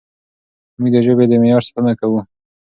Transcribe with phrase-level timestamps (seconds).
[0.79, 2.19] موږ د ژبې د معیار ساتنه کوو.